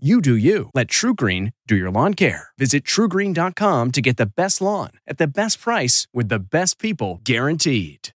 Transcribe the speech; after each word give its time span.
You 0.00 0.20
do 0.20 0.36
you. 0.36 0.70
Let 0.74 0.86
TruGreen 0.86 1.54
do 1.66 1.74
your 1.74 1.90
lawn 1.90 2.14
care. 2.14 2.50
Visit 2.56 2.84
trugreen.com 2.84 3.90
to 3.90 4.00
get 4.00 4.16
the 4.16 4.26
best 4.26 4.60
lawn 4.60 4.90
at 5.08 5.18
the 5.18 5.26
best 5.26 5.60
price 5.60 6.06
with 6.14 6.28
the 6.28 6.38
best 6.38 6.78
people 6.78 7.20
guaranteed. 7.24 8.10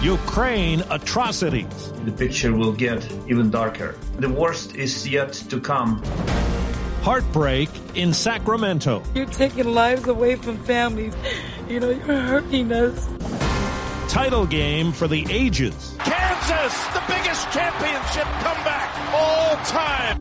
Ukraine 0.00 0.82
atrocities. 0.88 1.92
The 2.06 2.12
picture 2.12 2.54
will 2.54 2.72
get 2.72 3.06
even 3.28 3.50
darker. 3.50 3.96
The 4.18 4.30
worst 4.30 4.76
is 4.76 5.06
yet 5.06 5.34
to 5.50 5.60
come. 5.60 6.02
Heartbreak 7.02 7.68
in 7.94 8.14
Sacramento. 8.14 9.02
You're 9.14 9.26
taking 9.26 9.74
lives 9.74 10.08
away 10.08 10.36
from 10.36 10.56
families. 10.64 11.12
You 11.68 11.80
know, 11.80 11.90
you're 11.90 12.22
hurting 12.22 12.72
us. 12.72 13.08
Title 14.08 14.46
game 14.46 14.92
for 14.92 15.06
the 15.06 15.26
ages. 15.28 15.95
Kansas, 16.46 16.86
the 16.94 17.02
biggest 17.08 17.50
championship 17.50 18.24
comeback 18.38 19.12
all 19.12 19.56
time. 19.64 20.18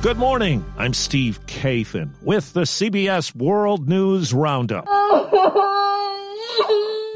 Good 0.00 0.18
morning. 0.18 0.64
I'm 0.78 0.94
Steve 0.94 1.44
Kathan 1.46 2.10
with 2.22 2.52
the 2.52 2.60
CBS 2.62 3.34
World 3.34 3.88
News 3.88 4.32
Roundup. 4.32 4.86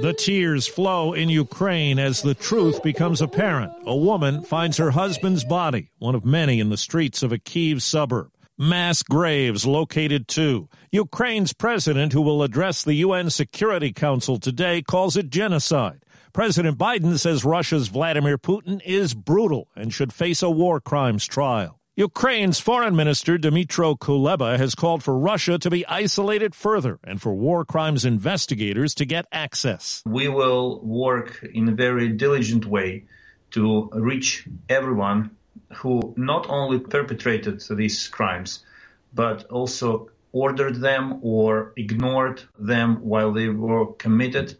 The 0.00 0.14
tears 0.14 0.66
flow 0.66 1.12
in 1.12 1.28
Ukraine 1.28 1.98
as 1.98 2.22
the 2.22 2.34
truth 2.34 2.82
becomes 2.82 3.20
apparent. 3.20 3.70
A 3.84 3.94
woman 3.94 4.42
finds 4.44 4.78
her 4.78 4.90
husband's 4.90 5.44
body, 5.44 5.90
one 5.98 6.14
of 6.14 6.24
many 6.24 6.58
in 6.58 6.70
the 6.70 6.78
streets 6.78 7.22
of 7.22 7.32
a 7.32 7.38
Kiev 7.38 7.82
suburb. 7.82 8.30
Mass 8.56 9.02
graves 9.02 9.66
located 9.66 10.26
too. 10.26 10.70
Ukraine's 10.90 11.52
president, 11.52 12.14
who 12.14 12.22
will 12.22 12.42
address 12.42 12.82
the 12.82 12.94
UN 12.94 13.28
Security 13.28 13.92
Council 13.92 14.38
today, 14.38 14.80
calls 14.80 15.18
it 15.18 15.28
genocide. 15.28 16.02
President 16.32 16.78
Biden 16.78 17.18
says 17.18 17.44
Russia's 17.44 17.88
Vladimir 17.88 18.38
Putin 18.38 18.80
is 18.84 19.14
brutal 19.14 19.68
and 19.74 19.92
should 19.92 20.12
face 20.12 20.42
a 20.42 20.50
war 20.50 20.80
crimes 20.80 21.26
trial. 21.26 21.80
Ukraine's 21.96 22.60
foreign 22.60 22.94
minister 22.94 23.36
Dmytro 23.36 23.98
Kuleba 23.98 24.56
has 24.56 24.76
called 24.76 25.02
for 25.02 25.18
Russia 25.18 25.58
to 25.58 25.68
be 25.68 25.84
isolated 25.86 26.54
further 26.54 27.00
and 27.02 27.20
for 27.20 27.34
war 27.34 27.64
crimes 27.64 28.04
investigators 28.04 28.94
to 28.94 29.04
get 29.04 29.26
access. 29.32 30.02
We 30.06 30.28
will 30.28 30.80
work 30.82 31.44
in 31.52 31.68
a 31.68 31.72
very 31.72 32.08
diligent 32.10 32.64
way 32.64 33.06
to 33.50 33.90
reach 33.92 34.46
everyone 34.68 35.32
who 35.74 36.14
not 36.16 36.48
only 36.48 36.78
perpetrated 36.78 37.60
these 37.70 38.06
crimes, 38.06 38.64
but 39.12 39.44
also 39.46 40.10
ordered 40.32 40.76
them 40.76 41.18
or 41.22 41.72
ignored 41.76 42.42
them 42.56 42.96
while 43.02 43.32
they 43.32 43.48
were 43.48 43.92
committed 43.94 44.56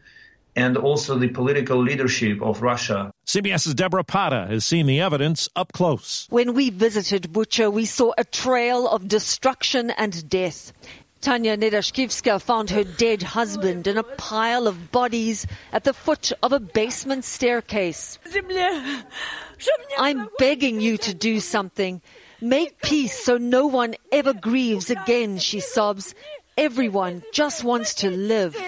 and 0.57 0.77
also 0.77 1.19
the 1.19 1.29
political 1.29 1.83
leadership 1.83 2.43
of 2.43 2.63
Russia. 2.63 3.11
CBS's 3.27 3.75
Debora 3.75 4.07
Patta 4.07 4.47
has 4.49 4.65
seen 4.65 4.87
the 4.87 5.01
evidence 5.01 5.49
up 5.55 5.73
close. 5.73 6.27
When 6.31 6.55
we 6.55 6.71
visited 6.71 7.33
Bucha, 7.33 7.73
we 7.73 7.85
saw 7.85 8.13
a 8.19 8.25
trail 8.25 8.89
of 8.89 9.09
destruction 9.09 9.91
and 9.91 10.29
death. 10.29 10.73
Tanya 11.21 11.57
Nedashkivska 11.57 12.41
found 12.41 12.71
her 12.71 12.83
dead 12.83 13.23
husband 13.23 13.87
in 13.87 13.99
a 13.99 14.03
pile 14.03 14.67
of 14.67 14.91
bodies 14.91 15.47
at 15.71 15.85
the 15.85 15.93
foot 15.93 16.33
of 16.43 16.53
a 16.53 16.61
basement 16.61 17.25
staircase. 17.25 18.19
I'm 19.99 20.29
begging 20.39 20.81
you 20.81 20.97
to 20.97 21.13
do 21.13 21.41
something. 21.41 22.01
Make 22.41 22.81
peace 22.81 23.23
so 23.23 23.37
no 23.37 23.67
one 23.67 23.97
ever 24.11 24.33
grieves 24.33 24.89
again, 24.89 25.37
she 25.37 25.61
sobs. 25.61 26.15
Everyone 26.61 27.23
just 27.33 27.65
wants 27.65 27.95
to 27.95 28.11
live. 28.11 28.53
The 28.53 28.61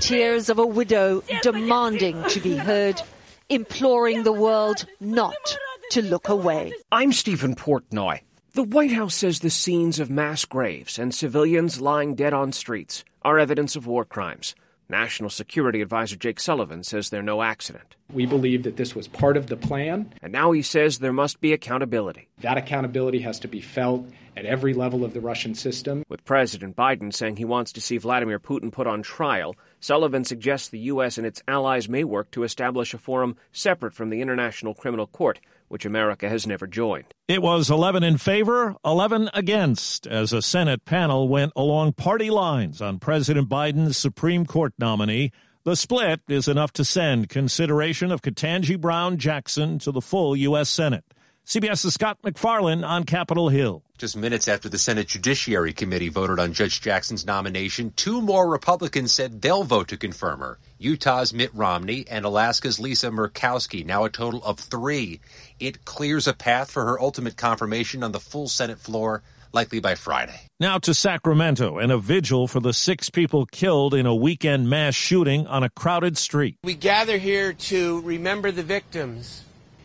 tears 0.00 0.48
of 0.48 0.58
a 0.58 0.66
widow 0.66 1.22
demanding 1.42 2.20
to 2.30 2.40
be 2.40 2.56
heard, 2.56 3.00
imploring 3.48 4.24
the 4.24 4.32
world 4.32 4.84
not 4.98 5.56
to 5.92 6.02
look 6.02 6.28
away. 6.28 6.72
I'm 6.90 7.12
Stephen 7.12 7.54
Portnoy. 7.54 8.22
The 8.54 8.64
White 8.64 8.90
House 8.90 9.14
says 9.14 9.38
the 9.38 9.48
scenes 9.48 10.00
of 10.00 10.10
mass 10.10 10.44
graves 10.44 10.98
and 10.98 11.14
civilians 11.14 11.80
lying 11.80 12.16
dead 12.16 12.34
on 12.34 12.50
streets 12.50 13.04
are 13.22 13.38
evidence 13.38 13.76
of 13.76 13.86
war 13.86 14.04
crimes. 14.04 14.56
National 14.88 15.30
Security 15.30 15.80
Advisor 15.80 16.16
Jake 16.16 16.38
Sullivan 16.38 16.82
says 16.82 17.08
they're 17.08 17.22
no 17.22 17.42
accident. 17.42 17.96
We 18.12 18.26
believe 18.26 18.62
that 18.64 18.76
this 18.76 18.94
was 18.94 19.08
part 19.08 19.36
of 19.36 19.46
the 19.46 19.56
plan. 19.56 20.12
And 20.22 20.32
now 20.32 20.52
he 20.52 20.62
says 20.62 20.98
there 20.98 21.12
must 21.12 21.40
be 21.40 21.52
accountability. 21.52 22.28
That 22.40 22.58
accountability 22.58 23.20
has 23.20 23.40
to 23.40 23.48
be 23.48 23.60
felt 23.60 24.06
at 24.36 24.44
every 24.44 24.74
level 24.74 25.04
of 25.04 25.14
the 25.14 25.20
Russian 25.20 25.54
system. 25.54 26.04
With 26.08 26.24
President 26.24 26.76
Biden 26.76 27.12
saying 27.12 27.36
he 27.36 27.44
wants 27.44 27.72
to 27.72 27.80
see 27.80 27.98
Vladimir 27.98 28.38
Putin 28.38 28.72
put 28.72 28.86
on 28.86 29.02
trial, 29.02 29.56
Sullivan 29.80 30.24
suggests 30.24 30.68
the 30.68 30.78
U.S. 30.80 31.18
and 31.18 31.26
its 31.26 31.42
allies 31.46 31.88
may 31.88 32.04
work 32.04 32.30
to 32.32 32.42
establish 32.42 32.94
a 32.94 32.98
forum 32.98 33.36
separate 33.52 33.94
from 33.94 34.10
the 34.10 34.20
International 34.20 34.74
Criminal 34.74 35.06
Court 35.06 35.40
which 35.68 35.84
America 35.84 36.28
has 36.28 36.46
never 36.46 36.66
joined. 36.66 37.06
It 37.28 37.42
was 37.42 37.70
11 37.70 38.02
in 38.02 38.18
favor, 38.18 38.76
11 38.84 39.30
against, 39.34 40.06
as 40.06 40.32
a 40.32 40.42
Senate 40.42 40.84
panel 40.84 41.28
went 41.28 41.52
along 41.56 41.94
party 41.94 42.30
lines 42.30 42.80
on 42.82 42.98
President 42.98 43.48
Biden's 43.48 43.96
Supreme 43.96 44.46
Court 44.46 44.74
nominee. 44.78 45.32
The 45.64 45.76
split 45.76 46.20
is 46.28 46.46
enough 46.48 46.72
to 46.74 46.84
send 46.84 47.30
consideration 47.30 48.12
of 48.12 48.20
Ketanji 48.20 48.78
Brown 48.78 49.16
Jackson 49.16 49.78
to 49.78 49.92
the 49.92 50.02
full 50.02 50.36
U.S. 50.36 50.68
Senate. 50.68 51.04
CBS's 51.46 51.92
Scott 51.92 52.16
MacFarlane 52.24 52.84
on 52.84 53.04
Capitol 53.04 53.50
Hill. 53.50 53.82
Just 53.98 54.16
minutes 54.16 54.48
after 54.48 54.70
the 54.70 54.78
Senate 54.78 55.08
Judiciary 55.08 55.74
Committee 55.74 56.08
voted 56.08 56.40
on 56.40 56.54
Judge 56.54 56.80
Jackson's 56.80 57.26
nomination, 57.26 57.92
two 57.96 58.22
more 58.22 58.48
Republicans 58.48 59.12
said 59.12 59.42
they'll 59.42 59.62
vote 59.62 59.88
to 59.88 59.98
confirm 59.98 60.40
her. 60.40 60.58
Utah's 60.78 61.34
Mitt 61.34 61.54
Romney 61.54 62.06
and 62.10 62.24
Alaska's 62.24 62.80
Lisa 62.80 63.10
Murkowski, 63.10 63.84
now 63.84 64.04
a 64.04 64.10
total 64.10 64.42
of 64.42 64.58
three. 64.58 65.20
It 65.60 65.84
clears 65.84 66.26
a 66.26 66.32
path 66.32 66.70
for 66.70 66.82
her 66.86 66.98
ultimate 66.98 67.36
confirmation 67.36 68.02
on 68.02 68.12
the 68.12 68.20
full 68.20 68.48
Senate 68.48 68.78
floor, 68.78 69.22
likely 69.52 69.80
by 69.80 69.96
Friday. 69.96 70.40
Now 70.58 70.78
to 70.78 70.94
Sacramento 70.94 71.76
and 71.76 71.92
a 71.92 71.98
vigil 71.98 72.48
for 72.48 72.60
the 72.60 72.72
six 72.72 73.10
people 73.10 73.44
killed 73.44 73.92
in 73.92 74.06
a 74.06 74.14
weekend 74.14 74.70
mass 74.70 74.94
shooting 74.94 75.46
on 75.46 75.62
a 75.62 75.68
crowded 75.68 76.16
street. 76.16 76.56
We 76.64 76.74
gather 76.74 77.18
here 77.18 77.52
to 77.52 78.00
remember 78.00 78.50
the 78.50 78.62
victims 78.62 79.44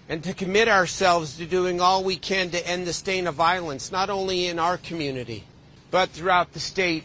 and 0.10 0.24
to 0.24 0.34
commit 0.34 0.68
ourselves 0.68 1.38
to 1.38 1.46
doing 1.46 1.80
all 1.80 2.04
we 2.04 2.18
can 2.18 2.50
to 2.50 2.68
end 2.68 2.86
the 2.86 2.94
stain 2.94 3.28
of 3.28 3.36
violence, 3.36 3.92
not 3.92 4.10
only 4.10 4.48
in 4.48 4.58
our 4.60 4.78
community, 4.78 5.46
but 5.92 6.10
throughout 6.10 6.52
the 6.54 6.60
state, 6.60 7.04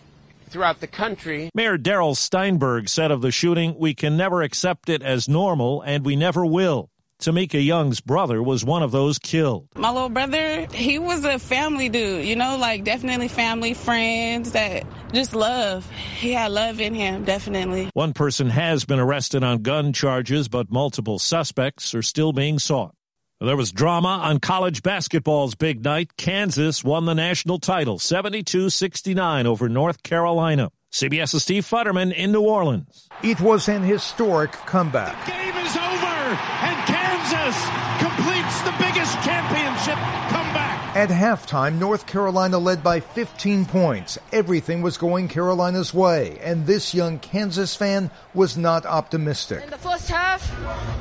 throughout 0.48 0.80
the 0.80 0.86
country. 0.86 1.50
Mayor 1.54 1.76
Darrell 1.76 2.14
Steinberg 2.14 2.88
said 2.88 3.10
of 3.10 3.20
the 3.20 3.30
shooting, 3.30 3.76
We 3.78 3.94
can 3.94 4.16
never 4.16 4.42
accept 4.42 4.88
it 4.88 5.02
as 5.02 5.28
normal, 5.28 5.82
and 5.82 6.04
we 6.04 6.16
never 6.16 6.44
will. 6.46 6.90
Tamika 7.20 7.64
Young's 7.64 8.00
brother 8.00 8.42
was 8.42 8.64
one 8.64 8.82
of 8.82 8.90
those 8.90 9.18
killed. 9.18 9.68
My 9.76 9.90
little 9.90 10.08
brother, 10.08 10.66
he 10.72 10.98
was 10.98 11.24
a 11.24 11.38
family 11.38 11.88
dude, 11.88 12.26
you 12.26 12.36
know, 12.36 12.56
like 12.58 12.84
definitely 12.84 13.28
family, 13.28 13.72
friends 13.72 14.52
that 14.52 14.84
just 15.12 15.34
love. 15.34 15.88
He 16.18 16.32
had 16.32 16.50
love 16.50 16.80
in 16.80 16.94
him, 16.94 17.24
definitely. 17.24 17.88
One 17.94 18.12
person 18.12 18.50
has 18.50 18.84
been 18.84 18.98
arrested 18.98 19.44
on 19.44 19.62
gun 19.62 19.92
charges, 19.92 20.48
but 20.48 20.70
multiple 20.70 21.18
suspects 21.18 21.94
are 21.94 22.02
still 22.02 22.32
being 22.32 22.58
sought. 22.58 22.93
There 23.40 23.56
was 23.56 23.72
drama 23.72 24.20
on 24.22 24.38
college 24.38 24.80
basketball's 24.82 25.56
big 25.56 25.82
night. 25.82 26.16
Kansas 26.16 26.84
won 26.84 27.04
the 27.04 27.14
national 27.14 27.58
title 27.58 27.98
72 27.98 28.70
69 28.70 29.46
over 29.46 29.68
North 29.68 30.04
Carolina. 30.04 30.70
CBS's 30.92 31.42
Steve 31.42 31.66
Futterman 31.66 32.14
in 32.14 32.30
New 32.30 32.42
Orleans. 32.42 33.08
It 33.24 33.40
was 33.40 33.68
an 33.68 33.82
historic 33.82 34.52
comeback. 34.52 35.26
The 35.26 35.32
game 35.32 35.56
is 35.56 35.76
over, 35.76 36.38
and 36.62 36.86
Kansas 36.86 37.58
completes 37.98 38.62
the 38.62 38.74
biggest 38.78 39.14
championship 39.24 39.98
comeback. 40.30 40.96
At 40.96 41.08
halftime, 41.08 41.80
North 41.80 42.06
Carolina 42.06 42.58
led 42.58 42.84
by 42.84 43.00
15 43.00 43.64
points. 43.66 44.16
Everything 44.30 44.80
was 44.80 44.96
going 44.96 45.26
Carolina's 45.26 45.92
way, 45.92 46.38
and 46.40 46.64
this 46.68 46.94
young 46.94 47.18
Kansas 47.18 47.74
fan 47.74 48.12
was 48.32 48.56
not 48.56 48.86
optimistic. 48.86 49.64
In 49.64 49.70
the 49.70 49.78
first 49.78 50.08
half, 50.08 50.48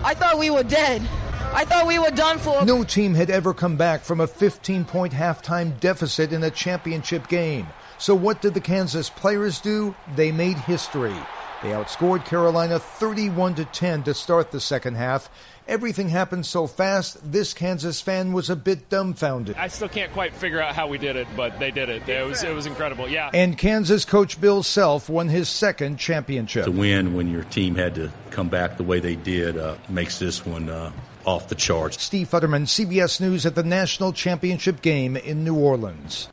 I 0.04 0.16
thought 0.16 0.40
we 0.40 0.50
were 0.50 0.64
dead. 0.64 1.08
I 1.56 1.66
thought 1.66 1.86
we 1.86 2.00
were 2.00 2.10
done 2.10 2.40
for. 2.40 2.66
No 2.66 2.84
team 2.84 3.14
had 3.14 3.30
ever 3.30 3.54
come 3.54 3.78
back 3.78 4.02
from 4.02 4.20
a 4.20 4.28
15 4.28 4.86
point 4.86 5.14
halftime 5.14 5.80
deficit 5.80 6.34
in 6.34 6.44
a 6.44 6.50
championship 6.50 7.28
game. 7.28 7.68
So 8.00 8.16
what 8.16 8.42
did 8.42 8.56
the 8.56 8.62
Kansas 8.62 9.10
players 9.10 9.62
do? 9.62 9.96
They 10.16 10.32
made 10.32 10.58
history. 10.58 11.16
They 11.62 11.70
outscored 11.70 12.26
Carolina 12.26 12.80
31 12.80 13.56
to 13.56 13.66
10 13.66 14.04
to 14.04 14.14
start 14.14 14.52
the 14.52 14.60
second 14.60 14.96
half. 14.96 15.30
Everything 15.66 16.10
happened 16.10 16.46
so 16.46 16.68
fast, 16.68 17.32
this 17.32 17.54
Kansas 17.54 18.02
fan 18.02 18.34
was 18.34 18.50
a 18.50 18.56
bit 18.56 18.90
dumbfounded. 18.90 19.56
I 19.56 19.70
still 19.70 19.88
can't 19.88 20.12
quite 20.12 20.34
figure 20.34 20.60
out 20.60 20.76
how 20.76 20.88
we 20.88 20.98
did 20.98 21.16
it, 21.16 21.28
but 21.38 21.60
they 21.60 21.72
did 21.72 21.88
it. 21.88 22.10
It 22.10 22.28
was 22.28 22.44
it 22.44 22.54
was 22.54 22.66
incredible. 22.66 23.08
Yeah. 23.08 23.30
And 23.34 23.58
Kansas 23.58 24.04
coach 24.04 24.42
Bill 24.42 24.64
Self 24.64 25.08
won 25.08 25.30
his 25.30 25.48
second 25.48 25.98
championship. 26.00 26.66
To 26.66 26.72
win 26.72 27.14
when 27.14 27.32
your 27.32 27.44
team 27.46 27.76
had 27.76 27.96
to 27.96 28.12
come 28.32 28.50
back 28.50 28.76
the 28.76 28.84
way 28.84 29.00
they 29.00 29.16
did 29.16 29.58
uh, 29.58 29.76
makes 29.88 30.20
this 30.20 30.46
one 30.46 30.68
uh, 30.68 30.92
off 31.26 31.50
the 31.50 31.56
charts. 31.56 32.02
Steve 32.02 32.30
Futterman, 32.30 32.66
CBS 32.66 33.20
News 33.22 33.46
at 33.46 33.56
the 33.56 33.64
National 33.64 34.14
Championship 34.14 34.82
game 34.82 35.16
in 35.18 35.44
New 35.44 35.56
Orleans. 35.56 36.30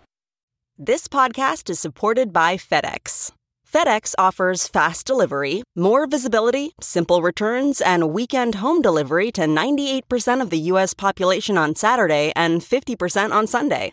This 0.79 1.09
podcast 1.09 1.69
is 1.69 1.79
supported 1.79 2.33
by 2.33 2.57
FedEx. 2.57 3.33
FedEx 3.71 4.15
offers 4.19 4.67
fast 4.67 5.07
delivery, 5.07 5.63
more 5.77 6.07
visibility, 6.07 6.73
simple 6.81 7.23
returns, 7.23 7.81
and 7.81 8.11
weekend 8.11 8.57
home 8.57 8.83
delivery 8.83 9.31
to 9.33 9.43
98% 9.43 10.41
of 10.41 10.51
the 10.51 10.59
U.S. 10.73 10.93
population 10.95 11.57
on 11.57 11.77
Saturday 11.77 12.33
and 12.35 12.63
50% 12.63 13.31
on 13.31 13.47
Sunday. 13.47 13.93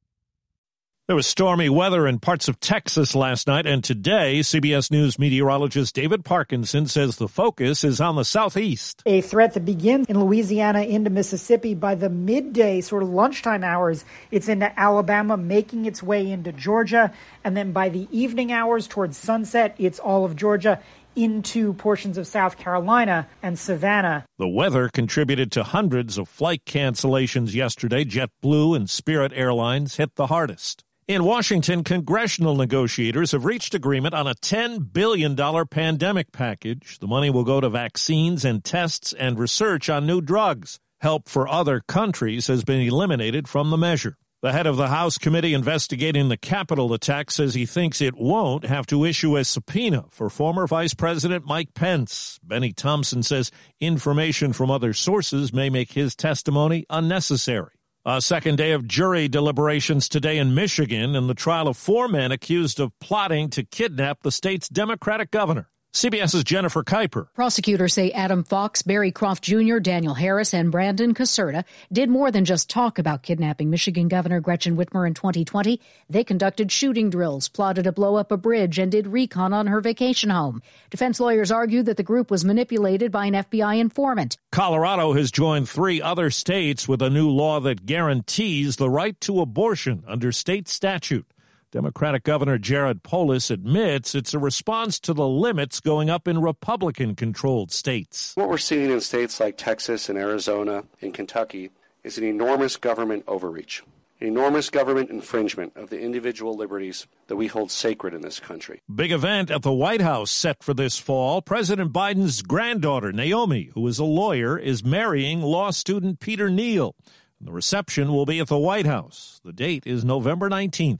There 1.11 1.15
was 1.17 1.27
stormy 1.27 1.67
weather 1.67 2.07
in 2.07 2.19
parts 2.19 2.47
of 2.47 2.61
Texas 2.61 3.13
last 3.13 3.45
night, 3.45 3.65
and 3.65 3.83
today, 3.83 4.39
CBS 4.39 4.89
News 4.89 5.19
meteorologist 5.19 5.93
David 5.93 6.23
Parkinson 6.23 6.85
says 6.87 7.17
the 7.17 7.27
focus 7.27 7.83
is 7.83 7.99
on 7.99 8.15
the 8.15 8.23
southeast. 8.23 9.03
A 9.05 9.19
threat 9.19 9.53
that 9.55 9.65
begins 9.65 10.07
in 10.07 10.17
Louisiana 10.17 10.83
into 10.83 11.09
Mississippi 11.09 11.73
by 11.73 11.95
the 11.95 12.09
midday, 12.09 12.79
sort 12.79 13.03
of 13.03 13.09
lunchtime 13.09 13.61
hours. 13.61 14.05
It's 14.31 14.47
into 14.47 14.71
Alabama, 14.79 15.35
making 15.35 15.83
its 15.83 16.01
way 16.01 16.31
into 16.31 16.53
Georgia, 16.53 17.11
and 17.43 17.57
then 17.57 17.73
by 17.73 17.89
the 17.89 18.07
evening 18.09 18.53
hours 18.53 18.87
towards 18.87 19.17
sunset, 19.17 19.75
it's 19.77 19.99
all 19.99 20.23
of 20.23 20.37
Georgia 20.37 20.79
into 21.17 21.73
portions 21.73 22.17
of 22.17 22.25
South 22.25 22.57
Carolina 22.57 23.27
and 23.43 23.59
Savannah. 23.59 24.23
The 24.39 24.47
weather 24.47 24.87
contributed 24.87 25.51
to 25.51 25.63
hundreds 25.63 26.17
of 26.17 26.29
flight 26.29 26.63
cancellations 26.63 27.53
yesterday. 27.53 28.05
JetBlue 28.05 28.77
and 28.77 28.89
Spirit 28.89 29.33
Airlines 29.35 29.97
hit 29.97 30.15
the 30.15 30.27
hardest. 30.27 30.85
In 31.11 31.25
Washington, 31.25 31.83
congressional 31.83 32.55
negotiators 32.55 33.33
have 33.33 33.43
reached 33.43 33.73
agreement 33.73 34.13
on 34.13 34.27
a 34.27 34.33
$10 34.33 34.93
billion 34.93 35.35
pandemic 35.67 36.31
package. 36.31 36.99
The 36.99 37.07
money 37.07 37.29
will 37.29 37.43
go 37.43 37.59
to 37.59 37.67
vaccines 37.67 38.45
and 38.45 38.63
tests 38.63 39.11
and 39.11 39.37
research 39.37 39.89
on 39.89 40.07
new 40.07 40.21
drugs. 40.21 40.79
Help 41.01 41.27
for 41.27 41.49
other 41.49 41.81
countries 41.85 42.47
has 42.47 42.63
been 42.63 42.79
eliminated 42.79 43.49
from 43.49 43.71
the 43.71 43.77
measure. 43.77 44.15
The 44.41 44.53
head 44.53 44.65
of 44.65 44.77
the 44.77 44.87
House 44.87 45.17
committee 45.17 45.53
investigating 45.53 46.29
the 46.29 46.37
Capitol 46.37 46.93
attack 46.93 47.29
says 47.29 47.55
he 47.55 47.65
thinks 47.65 47.99
it 47.99 48.15
won't 48.15 48.63
have 48.63 48.87
to 48.87 49.03
issue 49.03 49.35
a 49.35 49.43
subpoena 49.43 50.05
for 50.11 50.29
former 50.29 50.65
Vice 50.65 50.93
President 50.93 51.43
Mike 51.45 51.73
Pence. 51.73 52.39
Bennie 52.41 52.71
Thompson 52.71 53.21
says 53.21 53.51
information 53.81 54.53
from 54.53 54.71
other 54.71 54.93
sources 54.93 55.51
may 55.51 55.69
make 55.69 55.91
his 55.91 56.15
testimony 56.15 56.85
unnecessary. 56.89 57.80
A 58.03 58.19
second 58.19 58.55
day 58.55 58.71
of 58.71 58.87
jury 58.87 59.27
deliberations 59.27 60.09
today 60.09 60.39
in 60.39 60.55
Michigan 60.55 61.15
in 61.15 61.27
the 61.27 61.35
trial 61.35 61.67
of 61.67 61.77
four 61.77 62.07
men 62.07 62.31
accused 62.31 62.79
of 62.79 62.97
plotting 62.99 63.51
to 63.51 63.63
kidnap 63.63 64.23
the 64.23 64.31
state's 64.31 64.67
Democratic 64.67 65.29
governor. 65.29 65.69
CBS's 65.93 66.45
Jennifer 66.45 66.83
Kuiper. 66.83 67.27
Prosecutors 67.35 67.93
say 67.93 68.11
Adam 68.11 68.45
Fox, 68.45 68.81
Barry 68.81 69.11
Croft 69.11 69.43
Jr., 69.43 69.79
Daniel 69.79 70.13
Harris, 70.13 70.53
and 70.53 70.71
Brandon 70.71 71.13
Caserta 71.13 71.65
did 71.91 72.09
more 72.09 72.31
than 72.31 72.45
just 72.45 72.69
talk 72.69 72.97
about 72.97 73.23
kidnapping 73.23 73.69
Michigan 73.69 74.07
Governor 74.07 74.39
Gretchen 74.39 74.77
Whitmer 74.77 75.05
in 75.05 75.13
2020. 75.13 75.81
They 76.09 76.23
conducted 76.23 76.71
shooting 76.71 77.09
drills, 77.09 77.49
plotted 77.49 77.83
to 77.83 77.91
blow 77.91 78.15
up 78.15 78.31
a 78.31 78.37
bridge, 78.37 78.79
and 78.79 78.89
did 78.89 79.05
recon 79.05 79.51
on 79.51 79.67
her 79.67 79.81
vacation 79.81 80.29
home. 80.29 80.61
Defense 80.89 81.19
lawyers 81.19 81.51
argue 81.51 81.83
that 81.83 81.97
the 81.97 82.03
group 82.03 82.31
was 82.31 82.45
manipulated 82.45 83.11
by 83.11 83.25
an 83.25 83.33
FBI 83.33 83.77
informant. 83.77 84.37
Colorado 84.53 85.11
has 85.11 85.29
joined 85.29 85.67
three 85.67 86.01
other 86.01 86.29
states 86.29 86.87
with 86.87 87.01
a 87.01 87.09
new 87.09 87.29
law 87.29 87.59
that 87.59 87.85
guarantees 87.85 88.77
the 88.77 88.89
right 88.89 89.19
to 89.19 89.41
abortion 89.41 90.05
under 90.07 90.31
state 90.31 90.69
statute. 90.69 91.25
Democratic 91.71 92.23
Governor 92.23 92.57
Jared 92.57 93.01
Polis 93.01 93.49
admits 93.49 94.13
it's 94.13 94.33
a 94.33 94.39
response 94.39 94.99
to 94.99 95.13
the 95.13 95.25
limits 95.25 95.79
going 95.79 96.09
up 96.09 96.27
in 96.27 96.41
Republican 96.41 97.15
controlled 97.15 97.71
states. 97.71 98.33
What 98.35 98.49
we're 98.49 98.57
seeing 98.57 98.89
in 98.89 98.99
states 98.99 99.39
like 99.39 99.55
Texas 99.57 100.09
and 100.09 100.17
Arizona 100.17 100.83
and 101.01 101.13
Kentucky 101.13 101.71
is 102.03 102.17
an 102.17 102.25
enormous 102.25 102.75
government 102.75 103.23
overreach, 103.25 103.83
an 104.19 104.27
enormous 104.27 104.69
government 104.69 105.09
infringement 105.11 105.71
of 105.77 105.89
the 105.89 106.01
individual 106.01 106.57
liberties 106.57 107.07
that 107.27 107.37
we 107.37 107.47
hold 107.47 107.71
sacred 107.71 108.13
in 108.13 108.19
this 108.19 108.41
country. 108.41 108.81
Big 108.93 109.13
event 109.13 109.49
at 109.49 109.61
the 109.61 109.71
White 109.71 110.01
House 110.01 110.29
set 110.29 110.61
for 110.61 110.73
this 110.73 110.97
fall. 110.97 111.41
President 111.41 111.93
Biden's 111.93 112.41
granddaughter, 112.41 113.13
Naomi, 113.13 113.71
who 113.75 113.87
is 113.87 113.97
a 113.97 114.03
lawyer, 114.03 114.57
is 114.57 114.83
marrying 114.83 115.41
law 115.41 115.71
student 115.71 116.19
Peter 116.19 116.49
Neal. 116.49 116.95
The 117.39 117.53
reception 117.53 118.11
will 118.11 118.25
be 118.25 118.41
at 118.41 118.47
the 118.47 118.57
White 118.57 118.85
House. 118.85 119.39
The 119.45 119.53
date 119.53 119.87
is 119.87 120.03
November 120.03 120.49
19th. 120.49 120.99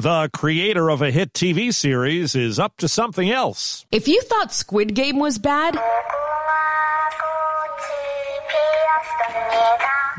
The 0.00 0.30
creator 0.32 0.90
of 0.90 1.02
a 1.02 1.10
hit 1.10 1.32
TV 1.32 1.74
series 1.74 2.36
is 2.36 2.60
up 2.60 2.76
to 2.76 2.86
something 2.86 3.32
else. 3.32 3.84
If 3.90 4.06
you 4.06 4.20
thought 4.22 4.52
Squid 4.52 4.94
Game 4.94 5.18
was 5.18 5.38
bad, 5.38 5.76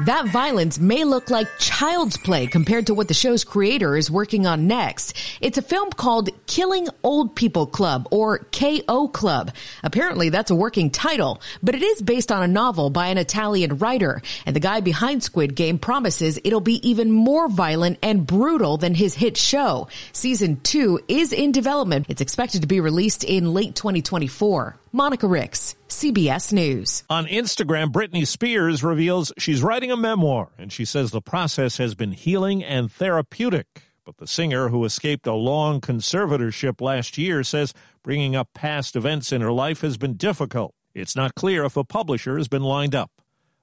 that 0.05 0.27
violence 0.27 0.79
may 0.79 1.03
look 1.03 1.29
like 1.29 1.47
child's 1.59 2.15
play 2.15 2.47
compared 2.47 2.87
to 2.87 2.93
what 2.93 3.09
the 3.09 3.13
show's 3.13 3.43
creator 3.43 3.97
is 3.97 4.09
working 4.09 4.45
on 4.45 4.65
next. 4.65 5.13
It's 5.41 5.57
a 5.57 5.61
film 5.61 5.91
called 5.91 6.29
Killing 6.47 6.87
Old 7.03 7.35
People 7.35 7.67
Club 7.67 8.07
or 8.09 8.39
KO 8.39 9.09
Club. 9.09 9.51
Apparently 9.83 10.29
that's 10.29 10.51
a 10.51 10.55
working 10.55 10.89
title, 10.89 11.41
but 11.61 11.75
it 11.75 11.83
is 11.83 12.01
based 12.01 12.31
on 12.31 12.43
a 12.43 12.47
novel 12.47 12.89
by 12.89 13.07
an 13.07 13.17
Italian 13.17 13.77
writer. 13.77 14.21
And 14.45 14.55
the 14.55 14.61
guy 14.61 14.79
behind 14.79 15.21
Squid 15.21 15.53
Game 15.53 15.77
promises 15.77 16.39
it'll 16.45 16.61
be 16.61 16.87
even 16.87 17.11
more 17.11 17.49
violent 17.49 17.99
and 18.01 18.25
brutal 18.25 18.77
than 18.77 18.95
his 18.95 19.15
hit 19.15 19.35
show. 19.35 19.89
Season 20.13 20.61
two 20.61 21.01
is 21.09 21.33
in 21.33 21.51
development. 21.51 22.05
It's 22.07 22.21
expected 22.21 22.61
to 22.61 22.67
be 22.67 22.79
released 22.79 23.25
in 23.25 23.53
late 23.53 23.75
2024. 23.75 24.77
Monica 24.91 25.27
Ricks, 25.27 25.75
CBS 25.87 26.51
News. 26.51 27.03
On 27.11 27.27
Instagram, 27.27 27.91
Britney 27.91 28.25
Spears 28.25 28.83
reveals 28.83 29.31
she's 29.37 29.61
writing 29.61 29.91
a 29.91 29.97
memoir, 29.97 30.49
and 30.57 30.73
she 30.73 30.83
says 30.83 31.11
the 31.11 31.21
process 31.21 31.77
has 31.77 31.93
been 31.93 32.11
healing 32.11 32.63
and 32.63 32.91
therapeutic. 32.91 33.83
But 34.03 34.17
the 34.17 34.25
singer, 34.25 34.69
who 34.69 34.85
escaped 34.85 35.27
a 35.27 35.33
long 35.33 35.79
conservatorship 35.79 36.81
last 36.81 37.17
year, 37.17 37.43
says 37.43 37.73
bringing 38.03 38.35
up 38.35 38.49
past 38.55 38.95
events 38.95 39.31
in 39.31 39.41
her 39.41 39.51
life 39.51 39.81
has 39.81 39.97
been 39.97 40.15
difficult. 40.15 40.73
It's 40.95 41.15
not 41.15 41.35
clear 41.35 41.65
if 41.65 41.77
a 41.77 41.83
publisher 41.83 42.37
has 42.37 42.47
been 42.47 42.63
lined 42.63 42.95
up. 42.95 43.11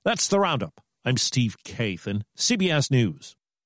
That's 0.05 0.29
the 0.29 0.39
Roundup. 0.39 0.81
I'm 1.05 1.17
Steve 1.17 1.57
Kathan, 1.65 2.23
CBS 2.37 2.91
News. 2.91 3.36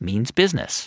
means 0.00 0.30
business. 0.30 0.84